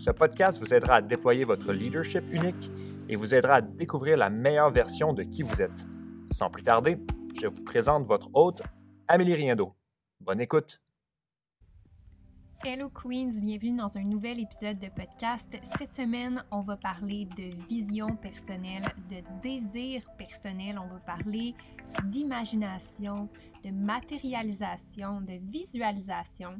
[0.00, 2.70] ce podcast vous aidera à déployer votre leadership unique
[3.10, 5.84] et vous aidera à découvrir la meilleure version de qui vous êtes.
[6.30, 6.96] Sans plus tarder,
[7.38, 8.62] je vous présente votre hôte,
[9.08, 9.74] Amélie Riendo.
[10.18, 10.80] Bonne écoute!
[12.64, 15.54] Hello Queens, bienvenue dans un nouvel épisode de podcast.
[15.62, 21.54] Cette semaine, on va parler de vision personnelle, de désir personnel, on va parler
[22.06, 23.28] d'imagination,
[23.62, 26.58] de matérialisation, de visualisation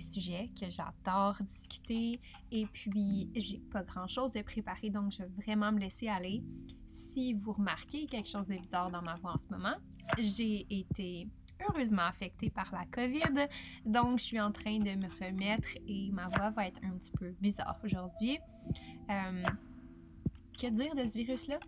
[0.00, 2.20] sujets que j'adore discuter.
[2.50, 6.42] Et puis, j'ai pas grand chose de préparé, donc je vais vraiment me laisser aller.
[6.86, 9.76] Si vous remarquez quelque chose de bizarre dans ma voix en ce moment,
[10.18, 11.28] j'ai été
[11.68, 13.48] heureusement affectée par la COVID,
[13.84, 17.12] donc je suis en train de me remettre et ma voix va être un petit
[17.12, 18.38] peu bizarre aujourd'hui.
[19.10, 19.42] Euh,
[20.60, 21.58] que dire de ce virus-là?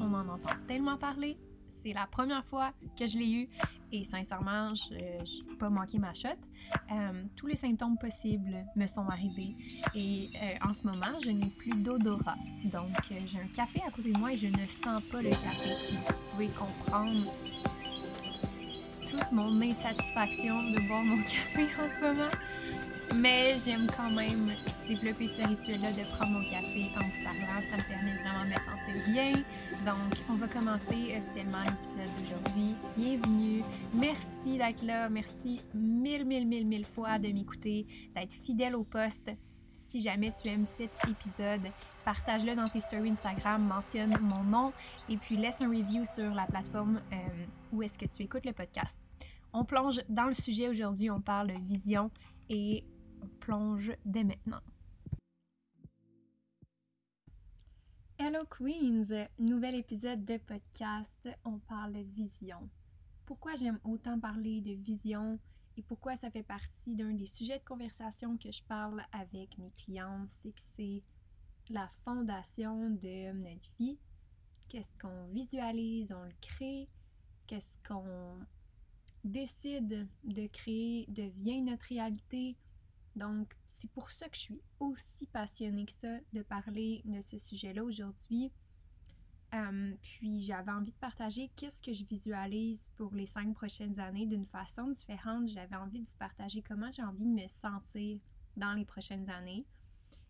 [0.00, 1.36] On en entend tellement parler.
[1.68, 3.48] C'est la première fois que je l'ai eu
[3.92, 6.28] et sincèrement, je n'ai pas manqué ma shot.
[6.92, 9.56] Euh, tous les symptômes possibles me sont arrivés
[9.94, 12.36] et euh, en ce moment, je n'ai plus d'odorat.
[12.64, 15.30] Donc, euh, j'ai un café à côté de moi et je ne sens pas le
[15.30, 15.96] café.
[15.96, 17.32] Vous pouvez comprendre
[19.08, 22.30] toute mon insatisfaction de boire mon café en ce moment.
[23.16, 24.52] Mais j'aime quand même
[24.86, 27.60] développer ce rituel-là de prendre mon café en vous parlant.
[27.70, 29.32] Ça me permet vraiment de me sentir bien.
[29.86, 32.74] Donc, on va commencer officiellement l'épisode d'aujourd'hui.
[32.96, 33.62] Bienvenue.
[33.94, 35.08] Merci d'être là.
[35.08, 39.30] Merci mille, mille, mille, mille fois de m'écouter, d'être fidèle au poste.
[39.72, 41.70] Si jamais tu aimes cet épisode,
[42.04, 44.72] partage-le dans tes stories Instagram, mentionne mon nom
[45.08, 47.16] et puis laisse un review sur la plateforme euh,
[47.72, 49.00] où est-ce que tu écoutes le podcast.
[49.52, 52.10] On plonge dans le sujet aujourd'hui, on parle vision
[52.50, 52.84] et
[53.40, 54.60] plonge dès maintenant.
[58.18, 62.68] Hello Queens, nouvel épisode de podcast, on parle vision.
[63.26, 65.38] Pourquoi j'aime autant parler de vision
[65.76, 69.70] et pourquoi ça fait partie d'un des sujets de conversation que je parle avec mes
[69.78, 71.02] clientes, c'est que c'est
[71.70, 73.98] la fondation de notre vie.
[74.68, 76.88] Qu'est-ce qu'on visualise, on le crée,
[77.46, 78.40] qu'est-ce qu'on
[79.22, 82.56] décide de créer devient notre réalité?
[83.18, 87.38] Donc, c'est pour ça que je suis aussi passionnée que ça de parler de ce
[87.38, 88.50] sujet-là aujourd'hui.
[89.54, 94.26] Euh, puis j'avais envie de partager qu'est-ce que je visualise pour les cinq prochaines années
[94.26, 95.48] d'une façon différente.
[95.48, 98.18] J'avais envie de vous partager comment j'ai envie de me sentir
[98.56, 99.64] dans les prochaines années.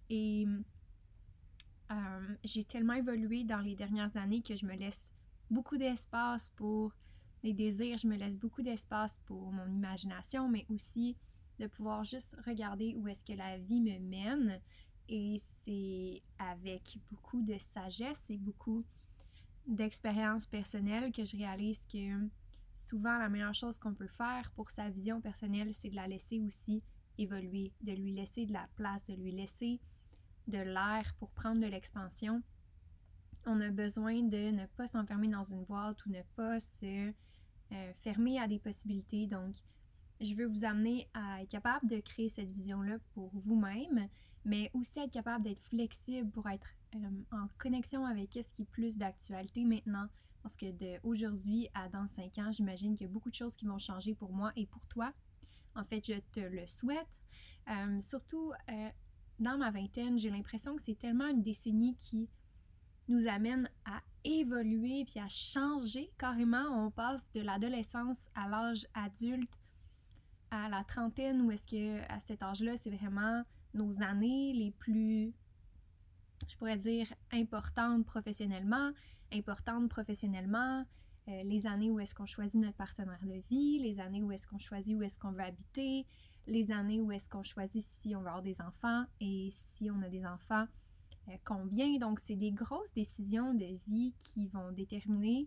[0.08, 0.46] Et
[1.90, 5.12] euh, j'ai tellement évolué dans les dernières années que je me laisse
[5.50, 6.92] beaucoup d'espace pour
[7.42, 11.16] les désirs, je me laisse beaucoup d'espace pour mon imagination, mais aussi
[11.58, 14.60] de pouvoir juste regarder où est-ce que la vie me mène.
[15.08, 18.84] Et c'est avec beaucoup de sagesse et beaucoup
[19.66, 22.28] d'expérience personnelle que je réalise que
[22.88, 26.40] souvent la meilleure chose qu'on peut faire pour sa vision personnelle, c'est de la laisser
[26.40, 26.82] aussi
[27.18, 29.80] évoluer, de lui laisser de la place, de lui laisser
[30.46, 32.42] de l'air pour prendre de l'expansion.
[33.46, 37.12] On a besoin de ne pas s'enfermer dans une boîte ou ne pas se
[37.72, 39.26] euh, fermer à des possibilités.
[39.26, 39.54] Donc,
[40.20, 44.08] je veux vous amener à être capable de créer cette vision-là pour vous-même,
[44.44, 46.98] mais aussi être capable d'être flexible pour être euh,
[47.32, 50.08] en connexion avec ce qui est plus d'actualité maintenant.
[50.42, 53.66] Parce que d'aujourd'hui à dans cinq ans, j'imagine qu'il y a beaucoup de choses qui
[53.66, 55.12] vont changer pour moi et pour toi.
[55.74, 57.08] En fait, je te le souhaite.
[57.68, 58.52] Euh, surtout
[59.38, 62.28] dans ma vingtaine, j'ai l'impression que c'est tellement une décennie qui
[63.08, 66.86] nous amène à évoluer puis à changer carrément.
[66.86, 69.50] On passe de l'adolescence à l'âge adulte,
[70.50, 73.42] à la trentaine, où est-ce que à cet âge-là, c'est vraiment
[73.74, 75.32] nos années les plus,
[76.48, 78.92] je pourrais dire, importantes professionnellement,
[79.32, 80.84] importantes professionnellement,
[81.28, 84.46] euh, les années où est-ce qu'on choisit notre partenaire de vie, les années où est-ce
[84.46, 86.06] qu'on choisit où est-ce qu'on veut habiter,
[86.46, 90.00] les années où est-ce qu'on choisit si on veut avoir des enfants et si on
[90.02, 90.66] a des enfants,
[91.28, 91.98] euh, combien.
[91.98, 95.46] Donc, c'est des grosses décisions de vie qui vont déterminer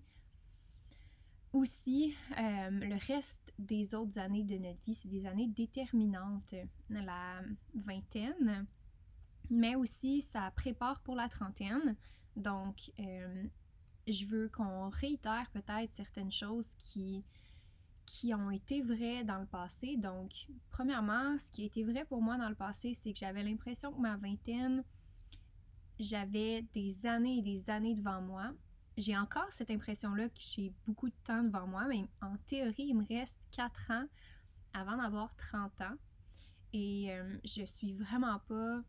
[1.54, 4.94] aussi euh, le reste des autres années de notre vie.
[4.94, 6.54] C'est des années déterminantes.
[6.90, 7.42] La
[7.74, 8.66] vingtaine,
[9.50, 11.96] mais aussi ça prépare pour la trentaine.
[12.36, 13.44] Donc, euh,
[14.08, 17.24] je veux qu'on réitère peut-être certaines choses qui,
[18.06, 19.98] qui ont été vraies dans le passé.
[19.98, 23.44] Donc, premièrement, ce qui a été vrai pour moi dans le passé, c'est que j'avais
[23.44, 24.84] l'impression que ma vingtaine
[26.02, 28.52] j'avais des années et des années devant moi.
[28.98, 32.96] J'ai encore cette impression-là que j'ai beaucoup de temps devant moi, mais en théorie, il
[32.96, 34.08] me reste 4 ans
[34.74, 35.96] avant d'avoir 30 ans.
[36.74, 38.82] Et euh, je suis vraiment pas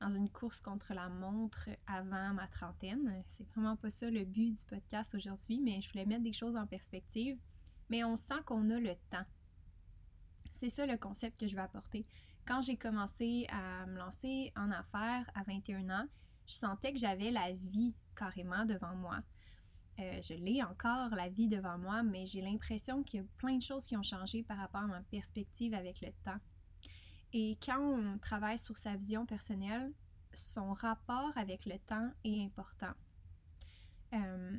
[0.00, 3.22] dans une course contre la montre avant ma trentaine.
[3.26, 6.56] C'est vraiment pas ça le but du podcast aujourd'hui, mais je voulais mettre des choses
[6.56, 7.38] en perspective.
[7.88, 9.26] Mais on sent qu'on a le temps.
[10.52, 12.06] C'est ça le concept que je vais apporter.
[12.46, 16.06] Quand j'ai commencé à me lancer en affaires à 21 ans,
[16.46, 19.20] je sentais que j'avais la vie carrément devant moi.
[19.98, 23.56] Euh, je l'ai encore, la vie devant moi, mais j'ai l'impression qu'il y a plein
[23.56, 26.38] de choses qui ont changé par rapport à ma perspective avec le temps.
[27.32, 29.92] Et quand on travaille sur sa vision personnelle,
[30.32, 32.92] son rapport avec le temps est important.
[34.12, 34.58] Euh,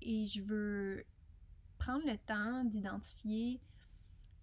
[0.00, 1.04] et je veux
[1.78, 3.60] prendre le temps d'identifier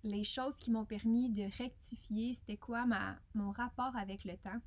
[0.04, 4.62] les choses qui m'ont permis de rectifier c'était quoi ma, mon rapport avec le temps.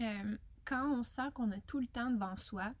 [0.00, 0.36] Euh,
[0.68, 2.74] quand on sent qu'on a tout le temps devant soi,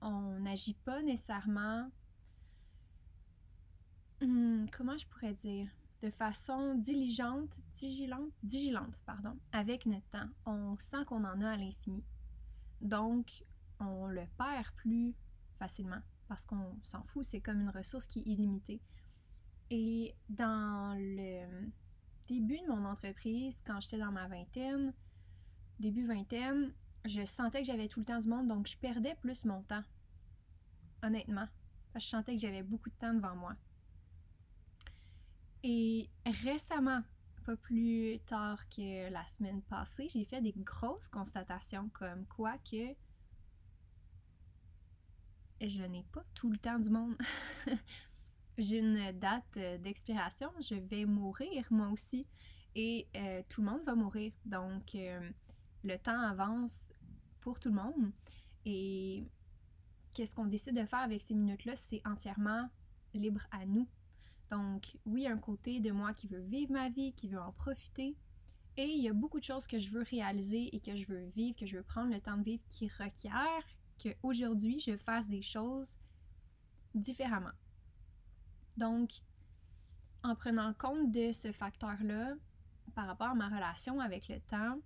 [0.00, 1.88] on n'agit pas nécessairement.
[4.20, 5.68] Hmm, comment je pourrais dire
[6.02, 7.58] de façon diligente,
[8.42, 10.28] vigilante, pardon, avec notre temps.
[10.44, 12.04] On sent qu'on en a à l'infini.
[12.80, 13.44] Donc,
[13.80, 15.14] on le perd plus
[15.58, 18.80] facilement parce qu'on s'en fout, c'est comme une ressource qui est illimitée.
[19.70, 21.70] Et dans le
[22.26, 24.92] début de mon entreprise, quand j'étais dans ma vingtaine,
[25.80, 26.72] début vingtaine,
[27.04, 29.84] je sentais que j'avais tout le temps du monde, donc je perdais plus mon temps.
[31.02, 31.48] Honnêtement.
[31.94, 33.54] Je sentais que j'avais beaucoup de temps devant moi.
[35.62, 37.02] Et récemment,
[37.44, 42.94] pas plus tard que la semaine passée, j'ai fait des grosses constatations comme quoi que
[45.60, 47.16] je n'ai pas tout le temps du monde.
[48.58, 52.26] j'ai une date d'expiration, je vais mourir moi aussi
[52.74, 54.32] et euh, tout le monde va mourir.
[54.44, 55.30] Donc euh,
[55.84, 56.92] le temps avance
[57.40, 58.12] pour tout le monde
[58.64, 59.26] et
[60.12, 62.68] qu'est-ce qu'on décide de faire avec ces minutes-là, c'est entièrement
[63.14, 63.88] libre à nous.
[64.50, 68.16] Donc, oui, un côté de moi qui veut vivre ma vie, qui veut en profiter.
[68.76, 71.26] Et il y a beaucoup de choses que je veux réaliser et que je veux
[71.36, 73.64] vivre, que je veux prendre le temps de vivre qui requiert
[74.02, 75.98] qu'aujourd'hui, je fasse des choses
[76.94, 77.52] différemment.
[78.76, 79.10] Donc,
[80.22, 82.34] en prenant compte de ce facteur-là
[82.94, 84.78] par rapport à ma relation avec le temps,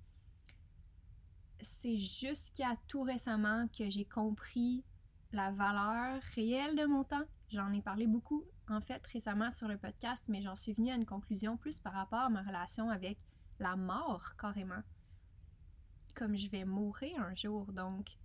[1.62, 4.84] c'est jusqu'à tout récemment que j'ai compris
[5.32, 7.24] la valeur réelle de mon temps.
[7.50, 10.96] J'en ai parlé beaucoup en fait récemment sur le podcast, mais j'en suis venue à
[10.96, 13.18] une conclusion plus par rapport à ma relation avec
[13.58, 14.82] la mort carrément.
[16.14, 18.18] Comme je vais mourir un jour, donc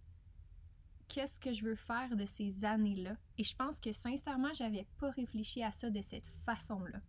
[1.08, 3.16] qu'est-ce que je veux faire de ces années-là?
[3.38, 7.00] Et je pense que sincèrement, j'avais pas réfléchi à ça de cette façon-là.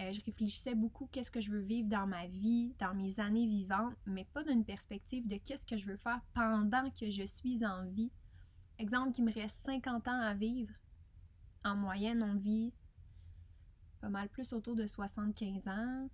[0.00, 3.46] Euh, je réfléchissais beaucoup qu'est-ce que je veux vivre dans ma vie, dans mes années
[3.46, 7.64] vivantes, mais pas d'une perspective de qu'est-ce que je veux faire pendant que je suis
[7.64, 8.10] en vie.
[8.78, 10.72] Exemple, qu'il me reste 50 ans à vivre
[11.64, 12.72] en moyenne, on vit
[14.00, 16.08] pas mal plus autour de 75 ans.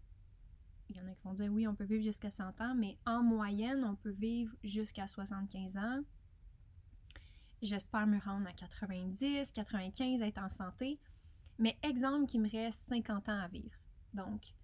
[0.90, 2.98] Il y en a qui vont dire oui, on peut vivre jusqu'à 100 ans, mais
[3.06, 6.02] en moyenne, on peut vivre jusqu'à 75 ans.
[7.62, 10.98] J'espère me rendre à 90, 95, être en santé.
[11.58, 13.76] Mais exemple qu'il me reste 50 ans à vivre.
[14.14, 14.54] Donc,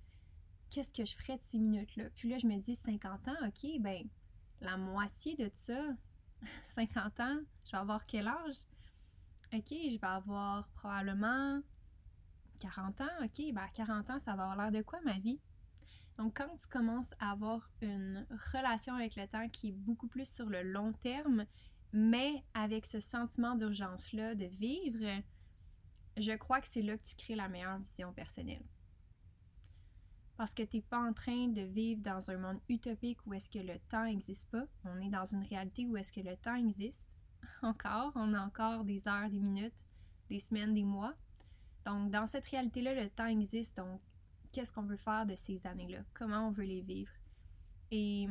[0.70, 2.04] qu'est-ce que je ferais de ces minutes-là?
[2.16, 4.08] Puis là, je me dis 50 ans, ok, ben,
[4.60, 5.80] la moitié de ça,
[6.66, 8.56] 50 ans, je vais avoir quel âge?
[9.52, 11.60] OK, je vais avoir probablement
[12.60, 13.08] 40 ans.
[13.22, 15.40] OK, ben à 40 ans, ça va avoir l'air de quoi ma vie?
[16.18, 20.32] Donc, quand tu commences à avoir une relation avec le temps qui est beaucoup plus
[20.32, 21.44] sur le long terme,
[21.92, 25.22] mais avec ce sentiment d'urgence-là de vivre,
[26.16, 28.64] je crois que c'est là que tu crées la meilleure vision personnelle.
[30.36, 33.48] Parce que tu n'es pas en train de vivre dans un monde utopique où est-ce
[33.48, 34.66] que le temps n'existe pas.
[34.84, 37.14] On est dans une réalité où est-ce que le temps existe
[37.62, 38.12] encore.
[38.16, 39.84] On a encore des heures, des minutes,
[40.28, 41.14] des semaines, des mois.
[41.84, 43.76] Donc, dans cette réalité-là, le temps existe.
[43.76, 44.00] Donc,
[44.50, 46.00] qu'est-ce qu'on veut faire de ces années-là?
[46.14, 47.12] Comment on veut les vivre?
[47.90, 48.26] Et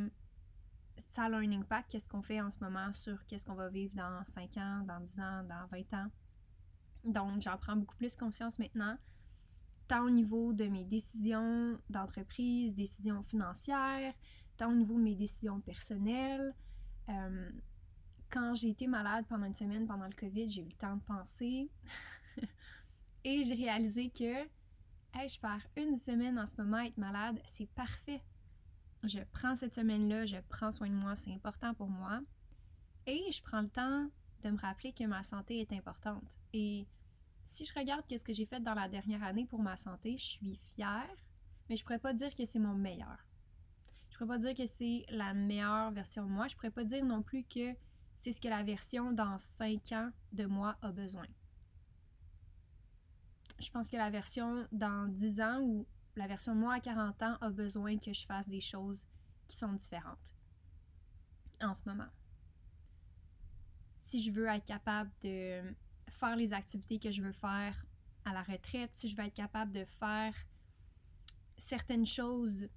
[0.97, 3.95] ça a un impact, qu'est-ce qu'on fait en ce moment sur qu'est-ce qu'on va vivre
[3.95, 6.09] dans 5 ans, dans 10 ans, dans 20 ans?
[7.03, 8.97] Donc, j'en prends beaucoup plus conscience maintenant,
[9.87, 14.13] tant au niveau de mes décisions d'entreprise, décisions financières,
[14.57, 16.53] tant au niveau de mes décisions personnelles.
[17.09, 17.49] Euh,
[18.29, 21.01] quand j'ai été malade pendant une semaine pendant le COVID, j'ai eu le temps de
[21.01, 21.69] penser.
[23.23, 24.47] et j'ai réalisé que
[25.27, 28.23] je pars une semaine en ce moment à être malade, c'est parfait.
[29.03, 32.21] Je prends cette semaine-là, je prends soin de moi, c'est important pour moi.
[33.05, 34.09] Et je prends le temps
[34.43, 36.37] de me rappeler que ma santé est importante.
[36.53, 36.85] Et
[37.45, 40.25] si je regarde ce que j'ai fait dans la dernière année pour ma santé, je
[40.25, 41.15] suis fière,
[41.69, 43.27] mais je pourrais pas dire que c'est mon meilleur.
[44.09, 46.47] Je pourrais pas dire que c'est la meilleure version de moi.
[46.47, 47.73] Je pourrais pas dire non plus que
[48.17, 51.25] c'est ce que la version dans 5 ans de moi a besoin.
[53.59, 57.23] Je pense que la version dans 10 ans ou la version de moi à 40
[57.23, 59.07] ans a besoin que je fasse des choses
[59.47, 60.33] qui sont différentes
[61.61, 62.09] en ce moment.
[64.13, 65.59] Si je veux être capable de
[66.07, 67.83] faire les activités que je veux faire
[68.25, 70.35] à la retraite, si je veux être capable de faire
[71.57, 72.67] certaines choses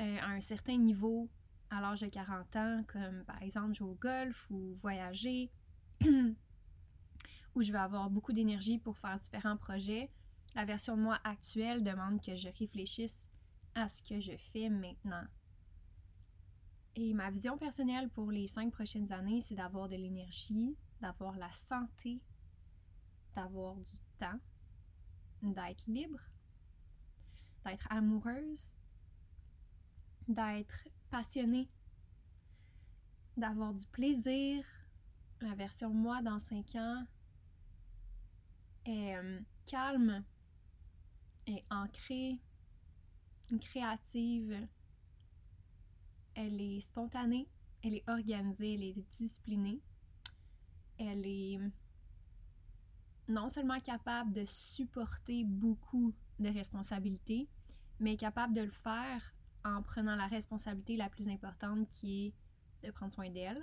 [0.00, 1.28] euh, à un certain niveau
[1.70, 5.50] à l'âge de 40 ans, comme par exemple jouer au golf ou voyager,
[7.56, 10.12] où je vais avoir beaucoup d'énergie pour faire différents projets,
[10.54, 13.28] la version de moi actuelle demande que je réfléchisse
[13.74, 15.26] à ce que je fais maintenant.
[17.00, 21.52] Et ma vision personnelle pour les cinq prochaines années, c'est d'avoir de l'énergie, d'avoir la
[21.52, 22.20] santé,
[23.36, 24.40] d'avoir du temps,
[25.40, 26.18] d'être libre,
[27.64, 28.74] d'être amoureuse,
[30.26, 31.70] d'être passionnée,
[33.36, 34.64] d'avoir du plaisir.
[35.40, 37.06] La version moi dans cinq ans
[38.86, 40.24] est euh, calme,
[41.46, 42.40] est ancrée,
[43.60, 44.66] créative,
[46.38, 47.48] elle est spontanée,
[47.82, 49.80] elle est organisée, elle est disciplinée,
[50.96, 51.58] elle est
[53.26, 57.48] non seulement capable de supporter beaucoup de responsabilités,
[57.98, 62.26] mais capable de le faire en prenant la responsabilité la plus importante qui
[62.82, 63.60] est de prendre soin d'elle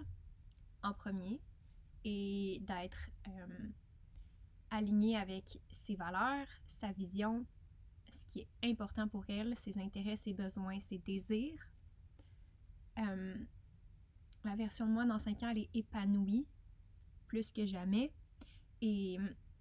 [0.83, 1.39] en premier
[2.03, 3.69] et d'être euh,
[4.69, 7.45] alignée avec ses valeurs, sa vision,
[8.11, 11.69] ce qui est important pour elle, ses intérêts, ses besoins, ses désirs.
[12.99, 13.35] Euh,
[14.43, 16.45] la version de moi dans 5 ans, elle est épanouie
[17.27, 18.11] plus que jamais.
[18.81, 19.17] Et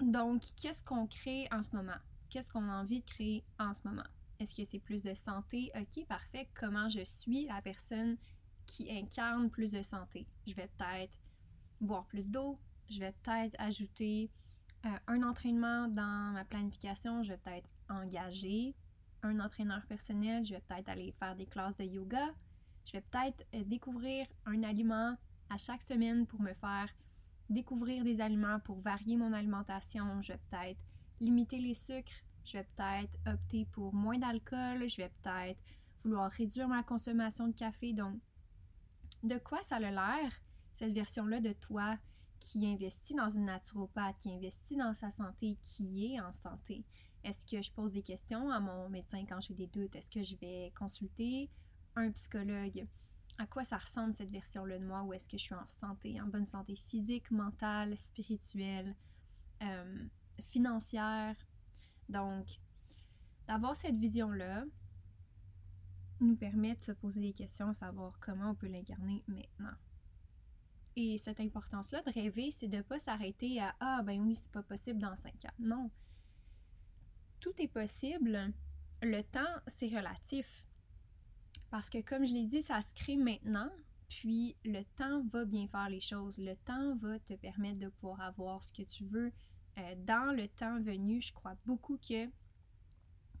[0.00, 1.98] Donc, qu'est-ce qu'on crée en ce moment?
[2.30, 4.06] Qu'est-ce qu'on a envie de créer en ce moment?
[4.38, 5.72] Est-ce que c'est plus de santé?
[5.74, 6.48] Ok, parfait.
[6.54, 8.16] Comment je suis la personne
[8.66, 10.26] qui incarne plus de santé?
[10.46, 11.18] Je vais peut-être
[11.80, 12.58] boire plus d'eau.
[12.88, 14.30] Je vais peut-être ajouter
[14.86, 17.22] euh, un entraînement dans ma planification.
[17.22, 18.74] Je vais peut-être engager
[19.22, 20.44] un entraîneur personnel.
[20.44, 22.26] Je vais peut-être aller faire des classes de yoga.
[22.84, 25.16] Je vais peut-être euh, découvrir un aliment
[25.50, 26.88] à chaque semaine pour me faire
[27.50, 30.20] découvrir des aliments, pour varier mon alimentation.
[30.22, 30.80] Je vais peut-être
[31.20, 35.60] limiter les sucres je vais peut-être opter pour moins d'alcool, je vais peut-être
[36.02, 37.92] vouloir réduire ma consommation de café.
[37.92, 38.18] Donc,
[39.22, 40.32] de quoi ça a l'air,
[40.74, 41.98] cette version-là de toi?
[42.40, 46.84] Qui investit dans une naturopathe, qui investit dans sa santé, qui est en santé?
[47.24, 49.94] Est-ce que je pose des questions à mon médecin quand j'ai des doutes?
[49.96, 51.50] Est-ce que je vais consulter
[51.96, 52.86] un psychologue?
[53.38, 55.02] À quoi ça ressemble cette version-là de moi?
[55.02, 58.94] Ou est-ce que je suis en santé, en bonne santé physique, mentale, spirituelle,
[59.62, 60.04] euh,
[60.42, 61.36] financière?
[62.08, 62.46] Donc,
[63.46, 64.64] d'avoir cette vision-là
[66.20, 69.76] nous permet de se poser des questions, savoir comment on peut l'incarner maintenant.
[71.00, 74.50] Et cette importance-là de rêver, c'est de ne pas s'arrêter à Ah, ben oui, c'est
[74.50, 75.54] pas possible dans cinq ans.
[75.60, 75.92] Non.
[77.38, 78.52] Tout est possible.
[79.00, 80.66] Le temps, c'est relatif.
[81.70, 83.70] Parce que, comme je l'ai dit, ça se crée maintenant,
[84.08, 86.36] puis le temps va bien faire les choses.
[86.36, 89.30] Le temps va te permettre de pouvoir avoir ce que tu veux
[89.78, 92.26] euh, dans le temps venu, je crois beaucoup que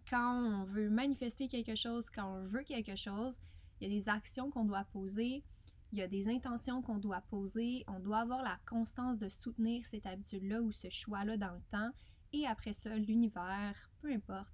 [0.08, 3.40] quand on veut manifester quelque chose, quand on veut quelque chose,
[3.80, 5.42] il y a des actions qu'on doit poser,
[5.92, 9.84] il y a des intentions qu'on doit poser, on doit avoir la constance de soutenir
[9.86, 11.90] cette habitude-là ou ce choix-là dans le temps,
[12.32, 14.52] et après ça, l'univers, peu importe,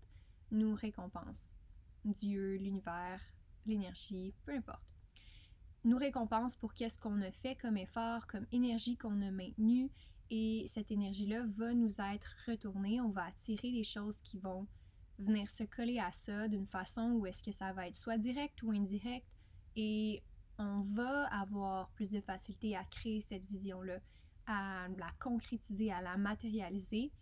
[0.53, 1.55] nous récompense.
[2.05, 3.21] Dieu, l'univers,
[3.67, 4.83] l'énergie, peu importe.
[5.85, 9.91] Nous récompense pour qu'est-ce qu'on a fait comme effort, comme énergie qu'on a maintenu,
[10.31, 13.01] et cette énergie-là va nous être retournée.
[13.01, 14.67] On va attirer des choses qui vont
[15.19, 18.63] venir se coller à ça d'une façon où est-ce que ça va être soit direct
[18.63, 19.27] ou indirect
[19.77, 20.23] et
[20.59, 23.99] on va avoir plus de facilité à créer cette vision-là,
[24.47, 27.13] à la concrétiser, à la matérialiser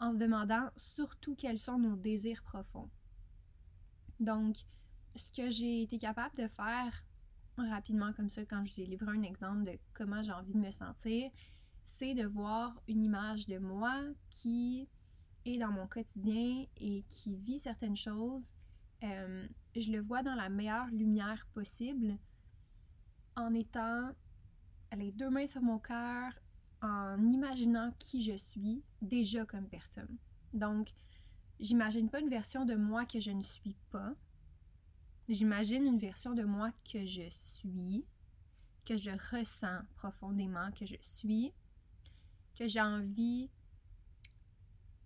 [0.00, 2.90] en se demandant surtout quels sont nos désirs profonds.
[4.20, 4.56] Donc,
[5.16, 7.04] ce que j'ai été capable de faire
[7.56, 10.58] rapidement comme ça quand je vous ai livré un exemple de comment j'ai envie de
[10.58, 11.30] me sentir,
[11.82, 14.88] c'est de voir une image de moi qui
[15.44, 18.54] est dans mon quotidien et qui vit certaines choses.
[19.02, 22.16] Euh, je le vois dans la meilleure lumière possible
[23.38, 24.10] en étant
[24.96, 26.32] les deux mains sur mon cœur,
[26.82, 30.16] en imaginant qui je suis déjà comme personne.
[30.52, 30.90] Donc,
[31.60, 34.12] j'imagine pas une version de moi que je ne suis pas.
[35.28, 38.04] J'imagine une version de moi que je suis,
[38.84, 41.52] que je ressens profondément que je suis,
[42.56, 43.50] que j'ai envie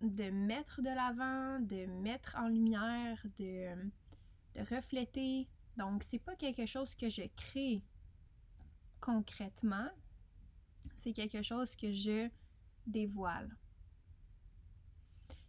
[0.01, 3.75] de mettre de l'avant, de mettre en lumière, de,
[4.55, 5.47] de refléter.
[5.77, 7.83] Donc, c'est pas quelque chose que je crée
[9.03, 9.89] concrètement,
[10.95, 12.29] c'est quelque chose que je
[12.87, 13.53] dévoile.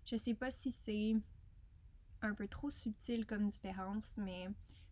[0.07, 1.15] Je sais pas si c'est
[2.21, 4.49] un peu trop subtil comme différence, mais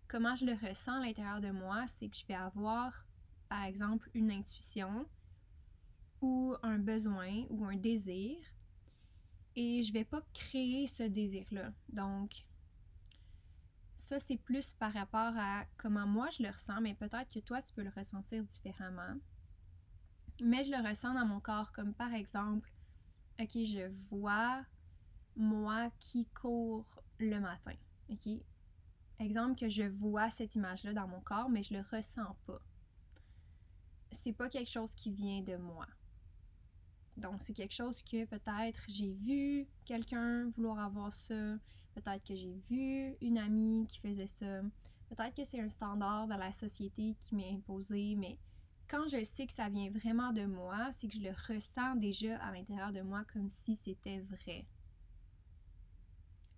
[0.06, 3.04] comment je le ressens à l'intérieur de moi, c'est que je vais avoir,
[3.48, 5.06] par exemple, une intuition
[6.20, 8.38] ou un besoin ou un désir
[9.56, 11.72] et je vais pas créer ce désir-là.
[11.88, 12.44] Donc,
[14.02, 17.62] ça, c'est plus par rapport à comment moi je le ressens, mais peut-être que toi,
[17.62, 19.16] tu peux le ressentir différemment.
[20.42, 22.72] Mais je le ressens dans mon corps, comme par exemple,
[23.40, 24.64] ok, je vois
[25.36, 27.74] moi qui court le matin.
[28.08, 28.28] Ok?
[29.18, 32.60] Exemple que je vois cette image-là dans mon corps, mais je le ressens pas.
[34.10, 35.86] C'est pas quelque chose qui vient de moi.
[37.16, 41.56] Donc, c'est quelque chose que peut-être j'ai vu quelqu'un vouloir avoir ça,
[41.94, 44.62] peut-être que j'ai vu une amie qui faisait ça,
[45.08, 48.38] peut-être que c'est un standard de la société qui m'est imposé, mais
[48.88, 52.36] quand je sais que ça vient vraiment de moi, c'est que je le ressens déjà
[52.38, 54.66] à l'intérieur de moi comme si c'était vrai.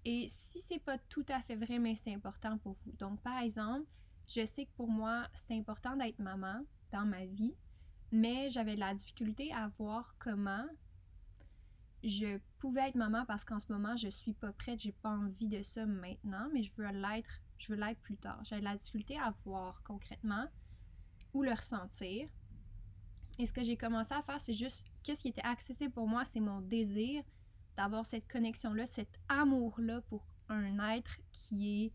[0.04, 2.92] Et si c'est pas tout à fait vrai, mais c'est important pour vous.
[2.92, 3.86] Donc, par exemple,
[4.26, 6.60] je sais que pour moi, c'est important d'être maman
[6.92, 7.54] dans ma vie,
[8.12, 10.66] mais j'avais de la difficulté à voir comment
[12.04, 15.48] je pouvais être maman parce qu'en ce moment, je suis pas prête, j'ai pas envie
[15.48, 18.38] de ça maintenant, mais je veux l'être, je veux l'être plus tard.
[18.44, 20.46] J'avais de la difficulté à voir concrètement
[21.32, 22.28] ou le ressentir.
[23.38, 26.24] Et ce que j'ai commencé à faire, c'est juste qu'est-ce qui était accessible pour moi,
[26.24, 27.24] c'est mon désir
[27.76, 31.92] d'avoir cette connexion-là, cet amour-là pour un être qui est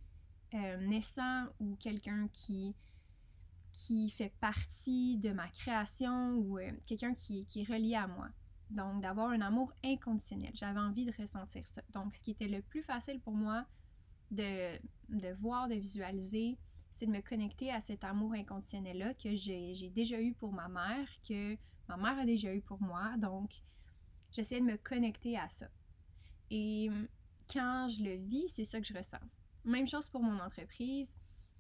[0.56, 2.76] euh, naissant ou quelqu'un qui
[4.10, 8.28] fait partie de ma création ou euh, quelqu'un qui, est relié à moi.
[8.70, 10.52] Donc, d'avoir un amour inconditionnel.
[10.54, 11.82] J'avais envie de ressentir ça.
[11.92, 13.66] Donc, ce qui était le plus facile pour moi
[14.32, 14.78] de,
[15.10, 16.58] de voir, de visualiser,
[16.92, 21.08] c'est de me connecter à cet amour inconditionnel-là que j'ai déjà eu pour ma mère,
[21.28, 23.18] que ma mère a déjà eu pour moi.
[23.18, 23.64] Donc,
[24.32, 25.68] j'essaie de me connecter à ça.
[26.52, 26.90] Et
[27.52, 29.18] quand je le vis, c'est ça que je ressens.
[29.66, 31.18] Même chose pour mon entreprise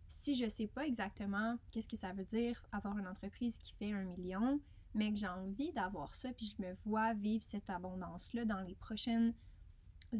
[0.10, 3.94] si je sais pas exactement qu'est-ce que ça veut dire avoir une entreprise qui fait
[3.94, 4.60] un million,
[4.94, 8.76] mais que j'ai envie d'avoir ça, puis je me vois vivre cette abondance-là dans les
[8.76, 9.34] prochaines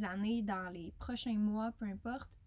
[0.04, 2.40] années, dans les prochains mois, peu importe,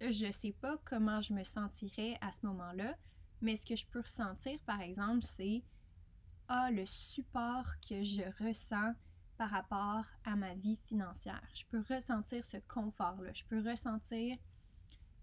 [0.00, 2.96] je sais pas comment je me sentirais à ce moment-là,
[3.40, 5.62] mais ce que je peux ressentir, par exemple, c'est
[6.48, 8.94] ah, le support que je ressens
[9.38, 11.42] par rapport à ma vie financière.
[11.54, 13.32] Je peux ressentir ce confort-là.
[13.32, 14.36] Je peux ressentir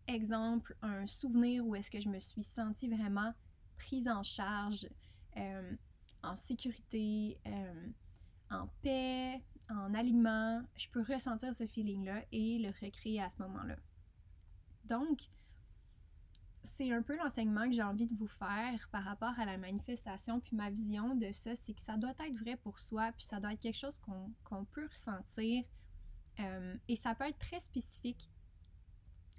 [0.07, 3.33] exemple, un souvenir où est-ce que je me suis sentie vraiment
[3.77, 4.87] prise en charge,
[5.37, 5.75] euh,
[6.23, 7.87] en sécurité, euh,
[8.49, 10.61] en paix, en alignement.
[10.75, 13.75] Je peux ressentir ce feeling-là et le recréer à ce moment-là.
[14.85, 15.29] Donc,
[16.63, 20.39] c'est un peu l'enseignement que j'ai envie de vous faire par rapport à la manifestation,
[20.39, 23.39] puis ma vision de ça, c'est que ça doit être vrai pour soi, puis ça
[23.39, 23.99] doit être quelque chose
[24.43, 25.63] qu'on peut ressentir.
[26.39, 28.29] Euh, et ça peut être très spécifique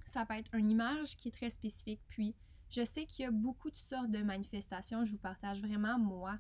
[0.08, 2.00] ça peut être une image qui est très spécifique.
[2.08, 2.34] Puis,
[2.70, 5.04] je sais qu'il y a beaucoup de sortes de manifestations.
[5.04, 6.38] Je vous partage vraiment, moi,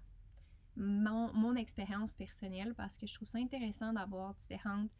[0.76, 4.90] mon, expérience personnelle parce que je trouve ça intéressant d'avoir différentes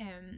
[0.00, 0.32] euh,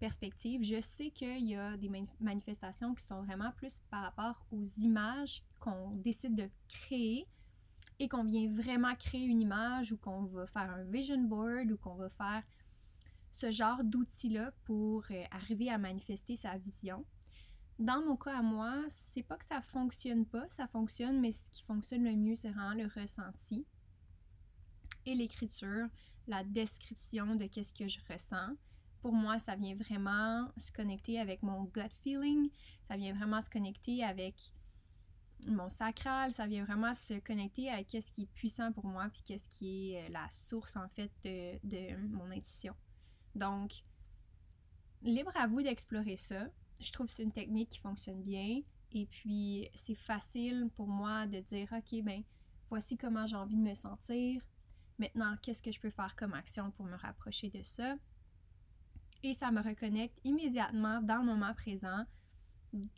[0.00, 0.64] perspectives.
[0.64, 5.42] Je sais qu'il y a des manifestations qui sont vraiment plus par rapport aux images
[5.60, 7.26] qu'on décide de créer
[7.98, 11.76] et qu'on vient vraiment créer une image ou qu'on va faire un vision board ou
[11.76, 12.42] qu'on va faire
[13.30, 17.04] ce genre d'outils-là pour euh, arriver à manifester sa vision.
[17.78, 21.50] Dans mon cas à moi, c'est pas que ça fonctionne pas, ça fonctionne, mais ce
[21.50, 23.66] qui fonctionne le mieux, c'est vraiment le ressenti.
[25.06, 25.88] et l'écriture,
[26.26, 28.56] la description de qu'est-ce que je ressens.
[29.02, 32.50] Pour moi, ça vient vraiment se connecter avec mon gut feeling,
[32.88, 34.52] ça vient vraiment se connecter avec
[35.46, 39.22] mon sacral, ça vient vraiment se connecter avec qu'est-ce qui est puissant pour moi, puis
[39.24, 42.74] qu'est-ce qui est euh, la source en fait de, de mon intuition.
[43.34, 43.84] Donc,
[45.02, 46.46] libre à vous d'explorer ça.
[46.80, 48.60] Je trouve que c'est une technique qui fonctionne bien.
[48.92, 52.22] Et puis, c'est facile pour moi de dire, OK, ben,
[52.68, 54.42] voici comment j'ai envie de me sentir.
[54.98, 57.96] Maintenant, qu'est-ce que je peux faire comme action pour me rapprocher de ça?
[59.22, 62.04] Et ça me reconnecte immédiatement dans le moment présent,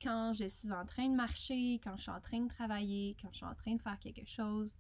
[0.03, 3.29] quand je suis en train de marcher, quand je suis en train de travailler, quand
[3.31, 4.75] je suis en train de faire quelque chose.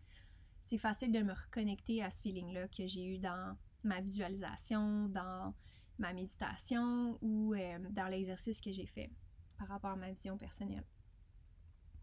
[0.62, 5.54] C'est facile de me reconnecter à ce feeling-là que j'ai eu dans ma visualisation, dans
[5.98, 9.10] ma méditation ou euh, dans l'exercice que j'ai fait
[9.58, 10.84] par rapport à ma vision personnelle.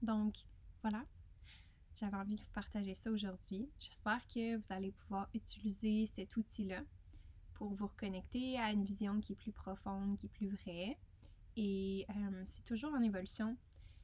[0.02, 0.36] Donc,
[0.82, 1.06] voilà.
[1.96, 3.70] J'avais envie de vous partager ça aujourd'hui.
[3.80, 6.82] J'espère que vous allez pouvoir utiliser cet outil-là
[7.54, 10.98] pour vous reconnecter à une vision qui est plus profonde, qui est plus vraie.
[11.56, 13.56] Et euh, c'est toujours en évolution.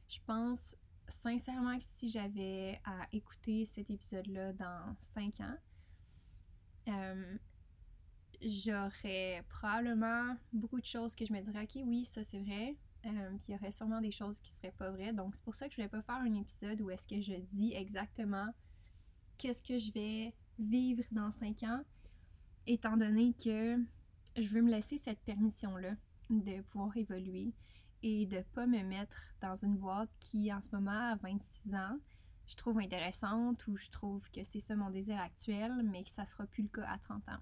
[0.08, 0.76] Je pense
[1.08, 5.58] sincèrement que si j'avais à écouter cet épisode-là dans 5 ans,
[6.90, 7.38] euh,
[8.42, 12.76] j'aurais probablement beaucoup de choses que je me dirais, ok, oui, ça c'est vrai.
[13.06, 15.14] Euh, puis il y aurait sûrement des choses qui seraient pas vraies.
[15.14, 17.34] Donc c'est pour ça que je vais pas faire un épisode où est-ce que je
[17.34, 18.54] dis exactement
[19.38, 21.82] qu'est-ce que je vais vivre dans cinq ans,
[22.68, 23.78] étant donné que
[24.38, 25.96] je veux me laisser cette permission-là
[26.30, 27.54] de pouvoir évoluer
[28.04, 31.98] et de pas me mettre dans une boîte qui en ce moment à 26 ans
[32.48, 36.26] je trouve intéressante ou je trouve que c'est ça mon désir actuel mais que ça
[36.26, 37.42] sera plus le cas à 30 ans.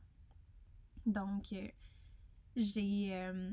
[1.08, 1.68] Donc, euh,
[2.56, 3.52] j'ai euh,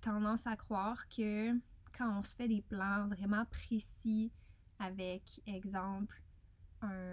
[0.00, 1.52] tendance à croire que
[1.96, 4.30] quand on se fait des plans vraiment précis
[4.78, 6.20] avec, exemple,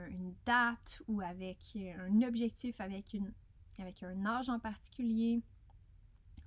[0.10, 3.32] une date ou avec un objectif, avec, une,
[3.80, 5.42] avec un âge en particulier,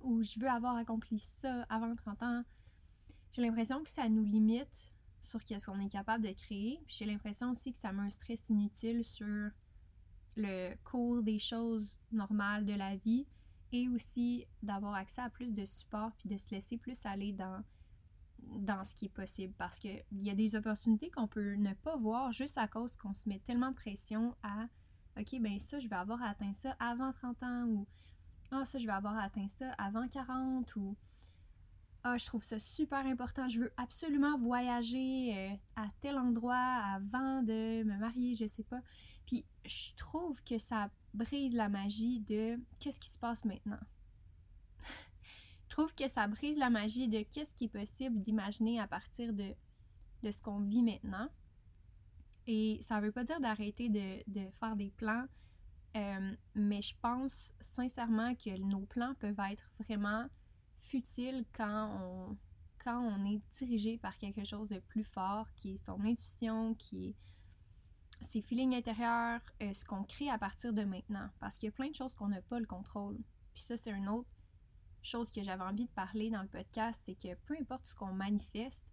[0.01, 2.43] ou je veux avoir accompli ça avant 30 ans,
[3.31, 6.79] j'ai l'impression que ça nous limite sur ce qu'on est capable de créer.
[6.87, 9.49] J'ai l'impression aussi que ça met un stress inutile sur
[10.35, 13.25] le cours des choses normales de la vie
[13.71, 17.63] et aussi d'avoir accès à plus de support puis de se laisser plus aller dans,
[18.39, 21.95] dans ce qui est possible parce qu'il y a des opportunités qu'on peut ne pas
[21.97, 24.67] voir juste à cause qu'on se met tellement de pression à
[25.17, 27.87] OK, ben ça, je vais avoir atteint ça avant 30 ans ou
[28.51, 30.97] Ah, ça, je vais avoir atteint ça avant 40 ou
[32.03, 37.41] Ah, je trouve ça super important, je veux absolument voyager euh, à tel endroit avant
[37.43, 38.81] de me marier, je sais pas.
[39.25, 43.79] Puis je trouve que ça brise la magie de qu'est-ce qui se passe maintenant.
[45.63, 49.33] je trouve que ça brise la magie de qu'est-ce qui est possible d'imaginer à partir
[49.33, 49.53] de,
[50.23, 51.29] de ce qu'on vit maintenant.
[52.47, 55.25] Et ça ne veut pas dire d'arrêter de, faire des plans,
[55.95, 60.27] euh, mais je pense sincèrement que nos plans peuvent être vraiment
[60.79, 62.37] futiles quand on,
[62.83, 67.07] quand on est dirigé par quelque chose de plus fort, qui est son intuition, qui
[67.07, 67.15] est
[68.21, 71.29] ses feelings intérieurs, euh, ce qu'on crée à partir de maintenant.
[71.39, 73.17] Parce qu'il y a plein de choses qu'on n'a pas le contrôle.
[73.53, 74.29] Puis ça, c'est une autre
[75.01, 78.13] chose que j'avais envie de parler dans le podcast, c'est que peu importe ce qu'on
[78.13, 78.85] manifeste,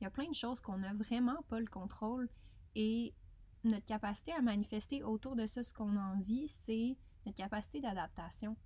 [0.00, 2.28] il y a plein de choses qu'on n'a vraiment pas le contrôle.
[2.74, 3.14] Et
[3.64, 8.56] notre capacité à manifester autour de ça ce qu'on a envie, c'est notre capacité d'adaptation.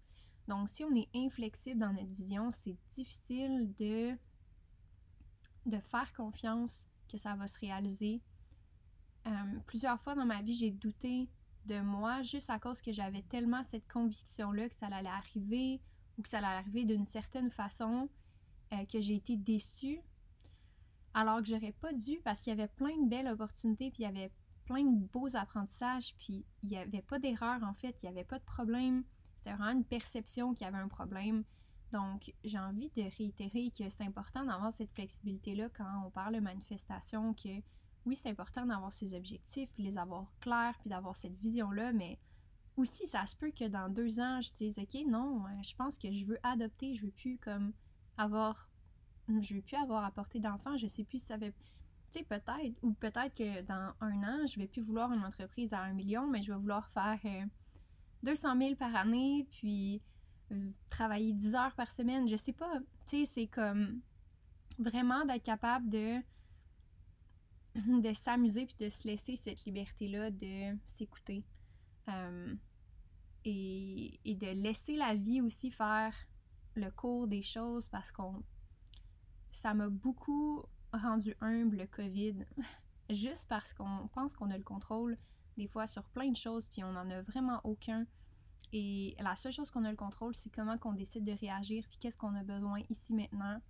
[0.48, 4.16] Donc, si on est inflexible dans notre vision, c'est difficile de,
[5.66, 8.20] de faire confiance que ça va se réaliser
[9.26, 9.30] euh,
[9.66, 11.28] plusieurs fois dans ma vie, j'ai douté
[11.66, 15.80] de moi juste à cause que j'avais tellement cette conviction-là que ça allait arriver
[16.18, 18.08] ou que ça allait arriver d'une certaine façon
[18.72, 20.00] euh, que j'ai été déçue.
[21.12, 24.06] Alors que j'aurais pas dû parce qu'il y avait plein de belles opportunités, puis il
[24.06, 24.30] y avait
[24.64, 28.24] plein de beaux apprentissages, puis il n'y avait pas d'erreur en fait, il n'y avait
[28.24, 29.02] pas de problème.
[29.38, 31.44] C'était vraiment une perception qu'il y avait un problème.
[31.92, 36.40] Donc, j'ai envie de réitérer que c'est important d'avoir cette flexibilité-là quand on parle de
[36.40, 37.60] manifestation, que
[38.06, 42.18] oui, c'est important d'avoir ses objectifs, puis les avoir clairs, puis d'avoir cette vision-là, mais
[42.76, 45.98] aussi, ça se peut que dans deux ans, je dise, OK, non, euh, je pense
[45.98, 47.72] que je veux adopter, je veux plus comme
[48.16, 48.68] avoir,
[49.28, 51.54] je veux plus avoir apporté d'enfants, je sais plus si ça va, tu
[52.10, 55.80] sais, peut-être, ou peut-être que dans un an, je vais plus vouloir une entreprise à
[55.80, 57.20] un million, mais je vais vouloir faire
[58.22, 60.00] 200 euh, 000 par année, puis
[60.52, 64.00] euh, travailler 10 heures par semaine, je sais pas, tu sais, c'est comme
[64.78, 66.20] vraiment d'être capable de
[68.02, 71.44] de s'amuser puis de se laisser cette liberté-là de s'écouter.
[72.08, 72.54] Euh,
[73.44, 76.14] et, de laisser la vie aussi faire
[76.74, 78.42] le cours des choses parce qu'on.
[79.50, 82.36] Ça m'a beaucoup rendu humble le COVID.
[83.10, 85.18] Juste parce qu'on pense qu'on a le contrôle
[85.56, 88.06] des fois sur plein de choses, puis on n'en a vraiment aucun.
[88.72, 91.98] Et la seule chose qu'on a le contrôle, c'est comment qu'on décide de réagir, puis
[91.98, 93.60] qu'est-ce qu'on a besoin ici maintenant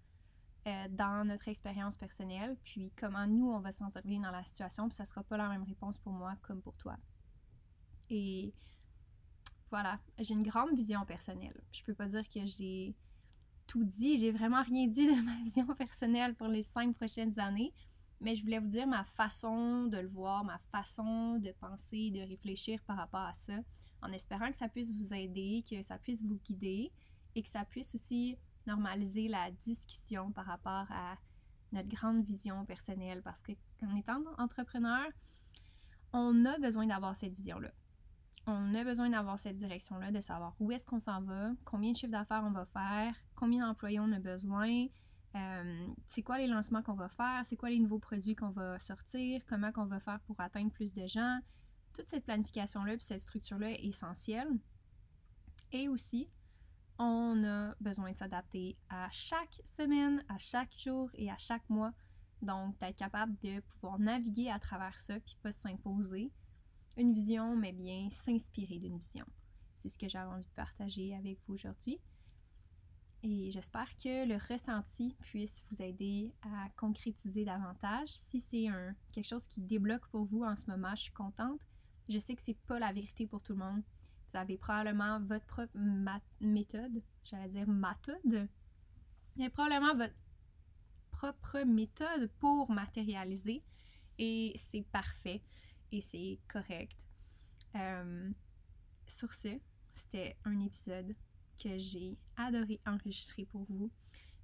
[0.66, 4.88] euh, dans notre expérience personnelle, puis comment nous, on va s'en servir dans la situation,
[4.88, 6.96] puis ça sera pas la même réponse pour moi comme pour toi.
[8.11, 8.53] Et
[9.70, 11.59] voilà, j'ai une grande vision personnelle.
[11.73, 12.94] Je peux pas dire que j'ai
[13.66, 17.73] tout dit, j'ai vraiment rien dit de ma vision personnelle pour les cinq prochaines années,
[18.20, 22.20] mais je voulais vous dire ma façon de le voir, ma façon de penser, de
[22.20, 23.55] réfléchir par rapport à ça,
[24.03, 26.92] en espérant que ça puisse vous aider, que ça puisse vous guider
[27.35, 28.37] et que ça puisse aussi
[28.70, 31.16] normaliser la discussion par rapport à
[31.72, 35.06] notre grande vision personnelle parce qu'en étant entrepreneur,
[36.12, 37.72] on a besoin d'avoir cette vision-là.
[38.46, 41.96] On a besoin d'avoir cette direction-là, de savoir où est-ce qu'on s'en va, combien de
[41.96, 44.87] chiffres d'affaires on va faire, combien d'employés on a besoin,
[45.37, 48.78] euh, c'est quoi les lancements qu'on va faire, c'est quoi les nouveaux produits qu'on va
[48.78, 51.38] sortir, comment qu'on va faire pour atteindre plus de gens.
[51.92, 54.48] Toute cette planification-là, puis cette structure-là est essentielle.
[55.72, 56.28] Et aussi,
[57.01, 61.93] on a besoin de s'adapter à chaque semaine, à chaque jour et à chaque mois.
[62.43, 66.31] Donc, d'être capable de pouvoir naviguer à travers ça, puis pas s'imposer
[66.99, 69.25] une vision, mais bien s'inspirer d'une vision.
[69.77, 71.99] C'est ce que j'avais envie de partager avec vous aujourd'hui.
[73.23, 78.09] Et j'espère que le ressenti puisse vous aider à concrétiser davantage.
[78.09, 78.67] Si c'est
[79.13, 81.61] quelque chose qui débloque pour vous en ce moment, je suis contente.
[82.11, 83.83] Je sais que c'est pas la vérité pour tout le monde.
[84.31, 85.77] Vous avez probablement votre propre
[86.40, 88.49] méthode, j'allais dire méthode.
[89.35, 90.14] Vous avez probablement votre
[91.11, 93.62] propre méthode pour matérialiser
[94.19, 95.43] et c'est parfait
[95.90, 96.97] et c'est correct.
[97.75, 98.31] Euh,
[99.09, 99.59] sur ce,
[99.93, 101.16] c'était un épisode
[101.62, 103.90] que j'ai adoré enregistrer pour vous.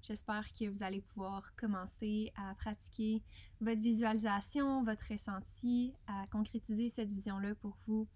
[0.02, 3.22] J'espère que vous allez pouvoir commencer à pratiquer
[3.60, 8.08] votre visualisation, votre ressenti, à concrétiser cette vision-là pour vous.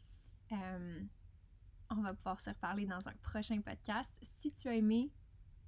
[0.53, 1.05] Euh,
[1.91, 4.17] on va pouvoir se reparler dans un prochain podcast.
[4.23, 5.11] Si tu as aimé,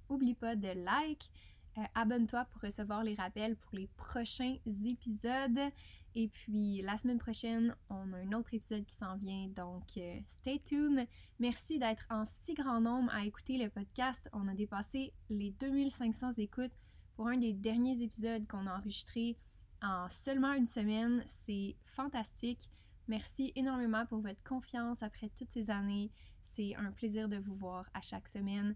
[0.09, 1.29] oublie pas de like,
[1.77, 5.59] euh, abonne-toi pour recevoir les rappels pour les prochains épisodes.
[6.15, 10.19] Et puis la semaine prochaine, on a un autre épisode qui s'en vient, donc euh,
[10.27, 11.07] stay tuned.
[11.39, 14.29] Merci d'être en si grand nombre à écouter le podcast.
[14.31, 16.77] On a dépassé les 2500 écoutes
[17.15, 19.37] pour un des derniers épisodes qu'on a enregistré
[19.81, 21.23] en seulement une semaine.
[21.25, 22.69] C'est fantastique.
[23.07, 26.11] Merci énormément pour votre confiance après toutes ces années.
[26.41, 28.75] C'est un plaisir de vous voir à chaque semaine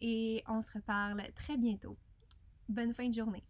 [0.00, 1.96] et on se reparle très bientôt.
[2.68, 3.44] Bonne fin de journée.